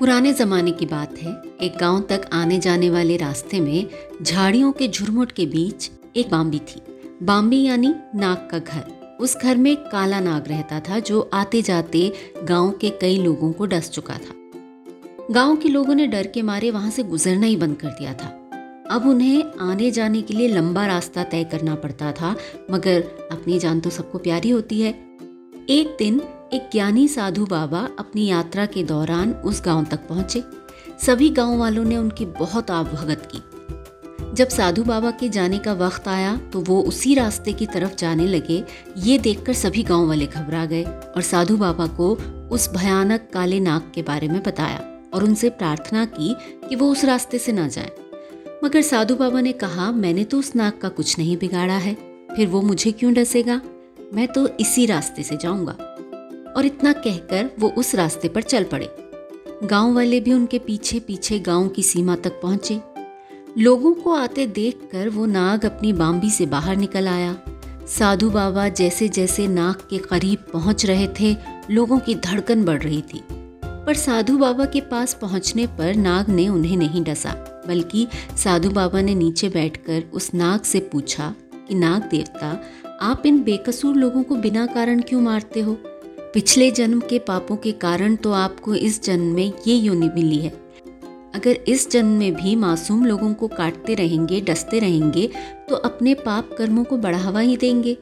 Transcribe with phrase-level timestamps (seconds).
[0.00, 3.86] पुराने जमाने की बात है। एक गाँव तक आने जाने वाले रास्ते में
[4.22, 6.80] झाड़ियों के झुरमुट के बीच एक बाम्बी थी।
[7.22, 12.12] बाम्बी यानी नाग का घर। उस घर में काला नाग रहता था, जो आते जाते
[12.42, 14.34] गाँव के कई लोगों को डस चुका था।
[15.30, 18.26] गाँव के लोगों ने डर के मारे वहाँ से गुजरना ही बंद कर दिया था।
[18.90, 22.36] अब उन्हें आने जाने के लिए लंबा रास्ता तय करना पड़ता था,
[22.70, 24.90] मगर अपनी जान तो सबको प्यारी होती है।
[25.68, 26.22] एक दिन
[26.52, 30.42] एक ज्ञानी साधु बाबा अपनी यात्रा के दौरान उस गाँव तक पहुँचे।
[31.06, 33.38] सभी गाँव वालों ने उनकी बहुत आवभगत की।
[34.34, 38.26] जब साधु बाबा के जाने का वक्त आया तो वो उसी रास्ते की तरफ़ जाने
[38.26, 38.64] लगे।
[38.96, 42.12] ये देखकर सभी गाँव वाले घबरा गए और साधु बाबा को
[42.50, 44.78] उस भयानक काले नाग के बारे में बताया
[45.14, 46.34] और उनसे प्रार्थना की
[46.68, 47.90] कि वो उस रास्ते से ना जाएँ।
[48.64, 51.94] मगर साधु बाबा ने कहा, मैंने तो उस नाग का कुछ नहीं बिगाड़ा है।
[52.36, 53.60] फिर वो मुझे क्यों डसेगा?
[54.14, 55.89] मैं तो इसी रास्ते से जाऊँगा।
[56.56, 58.96] और इतना कहकर वो उस रास्ते पर चल पड़े।
[59.64, 62.80] गाँव वाले भी उनके पीछे पीछे गाँव की सीमा तक पहुँचे।
[63.58, 67.36] लोगों को आते देखकर वो नाग अपनी बाम्बी से बाहर निकल आया।
[67.86, 71.36] साधु बाबा जैसे जैसे नाग के करीब पहुँच रहे थे,
[71.70, 73.24] लोगों की धड़कन बढ़ रही थी।
[73.64, 79.00] पर साधु बाबा के पास पहुँचने पर नाग ने उन्हें नहीं डसा, बल्कि साधु बाबा
[79.00, 81.34] ने नीचे बैठकर उस नाग से पूछा
[81.68, 82.62] कि, नाग देवता,
[83.00, 85.76] आप इन बेकसूर लोगों को बिना कारण क्यों मारते हो?
[86.34, 90.50] पिछले जन्म के पापों के कारण तो आपको इस जन्म में ये योनि मिली है।
[91.34, 95.28] अगर इस जन्म में भी मासूम लोगों को काटते रहेंगे, डसते रहेंगे
[95.68, 97.96] तो अपने पाप कर्मों को बढ़ावा ही देंगे।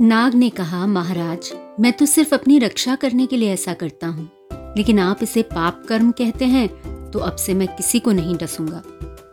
[0.00, 4.30] नाग ने कहा, महाराज, मैं तो सिर्फ़ अपनी रक्षा करने के लिए ऐसा करता हूँ।
[4.76, 6.68] लेकिन आप इसे पाप कर्म कहते हैं
[7.10, 8.82] तो अब से मैं किसी को नहीं डसूँगा।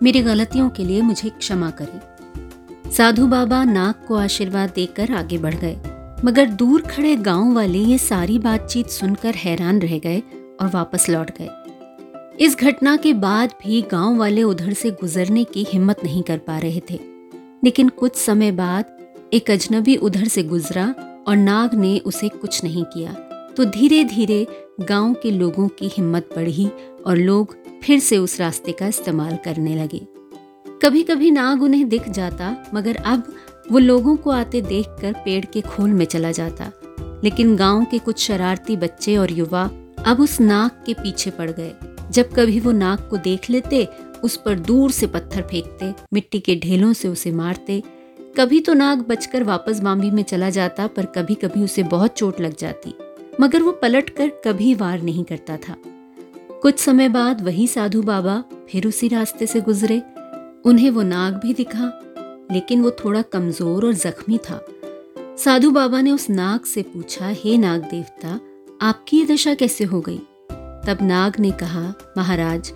[0.03, 5.55] मेरी गलतियों के लिए मुझे क्षमा करें। साधु बाबा नाग को आशीर्वाद देकर आगे बढ़
[5.55, 5.77] गए।
[6.25, 10.19] मगर दूर खड़े गाँव वाले ये सारी बातचीत सुनकर हैरान रह गए
[10.61, 11.49] और वापस लौट गए।
[12.45, 16.57] इस घटना के बाद भी गाँव वाले उधर से गुजरने की हिम्मत नहीं कर पा
[16.57, 16.99] रहे थे।
[17.63, 18.85] लेकिन कुछ समय बाद
[19.33, 20.95] एक अजनबी उधर से गुजरा
[21.27, 23.13] और नाग ने उसे कुछ नहीं किया।
[23.57, 24.47] तो धीरे धीरे
[24.81, 26.69] गाँव के लोगों की हिम्मत बढ़ी
[27.05, 30.07] और लोग फिर से उस रास्ते का इस्तेमाल करने लगे।
[30.81, 33.35] कभी कभी नाग उन्हें दिख जाता, मगर अब
[33.71, 36.71] वो लोगों को आते देखकर पेड़ के खोल में चला जाता।
[37.23, 39.71] लेकिन गाँव के कुछ शरारती बच्चे और युवा
[40.05, 41.71] अब उस नाक के पीछे पड़ गए।
[42.11, 43.87] जब कभी वो नाग को देख लेते,
[44.23, 47.83] उस पर दूर से पत्थर फेंकते, मिट्टी के ढेलों से उसे मारते।
[48.37, 52.41] कभी तो नाग बचकर वापस बाम्बी में चला जाता, पर कभी कभी उसे बहुत चोट
[52.41, 52.93] लग जाती।
[53.41, 55.75] मगर वो पलट कर कभी वार नहीं करता था।
[56.61, 60.01] कुछ समय बाद वही साधु बाबा फिर उसी रास्ते से गुजरे।
[60.65, 61.99] उन्हें वो नाग भी दिखा
[62.51, 64.65] लेकिन वो थोड़ा कमज़ोर और जख्मी था।
[65.37, 68.39] साधु बाबा ने उस नाग से पूछा, हे नाग देवता
[68.81, 70.17] आपकी ये दशा कैसे हो गई?
[70.87, 72.71] तब नाग ने कहा, महाराज,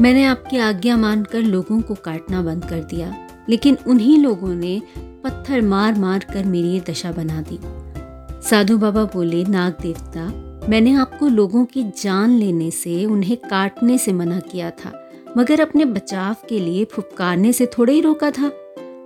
[0.00, 3.14] मैंने आपकी आज्ञा मानकर लोगों को काटना बंद कर दिया,
[3.48, 7.58] लेकिन उन्हीं लोगों ने पत्थर मार मार कर मेरी ये दशा बना दी।
[8.48, 10.26] साधु बाबा बोले नाग देवता
[10.68, 14.92] मैंने आपको लोगों की जान लेने से, उन्हें काटने से मना किया था,
[15.36, 18.50] मगर अपने बचाव के लिए फुपकारने से थोड़े ही रोका था।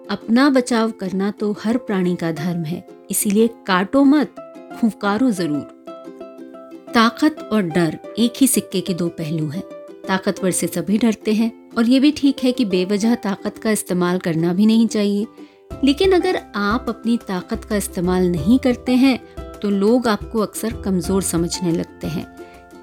[0.09, 4.35] अपना बचाव करना तो हर प्राणी का धर्म है, इसीलिए काटो मत
[4.81, 5.63] फुफकारो ज़रूर।
[6.95, 9.63] ताकत और डर एक ही सिक्के के दो पहलू हैं।
[10.07, 14.19] ताकतवर से सभी डरते हैं, और ये भी ठीक है कि बेवजह ताकत का इस्तेमाल
[14.19, 15.27] करना भी नहीं चाहिए।
[15.85, 19.19] लेकिन अगर आप अपनी ताकत का इस्तेमाल नहीं करते हैं
[19.61, 22.27] तो लोग आपको अक्सर कमज़ोर समझने लगते हैं।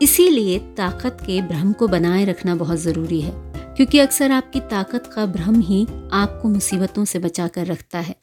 [0.02, 3.32] इसीलिए ताकत के भ्रम को बनाए रखना बहुत ज़रूरी है।
[3.78, 8.16] क्योंकि अक्सर आपकी ताकत का भ्रम ही आपको मुसीबतों से बचा कर रखता है।